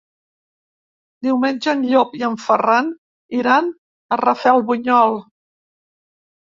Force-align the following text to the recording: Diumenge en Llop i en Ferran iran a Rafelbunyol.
Diumenge 1.27 1.73
en 1.75 1.83
Llop 1.91 2.17
i 2.21 2.25
en 2.29 2.39
Ferran 2.47 2.91
iran 3.43 3.71
a 3.73 4.21
Rafelbunyol. 4.25 5.19